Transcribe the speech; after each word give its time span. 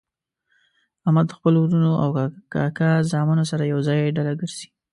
احمد 1.05 1.25
د 1.29 1.31
خپلو 1.37 1.57
ورڼو 1.61 1.93
او 2.03 2.09
کاکا 2.53 2.91
زامنو 3.11 3.43
سره 3.51 3.63
ېوځای 3.71 4.13
ډله 4.17 4.33
ګرځي. 4.39 4.67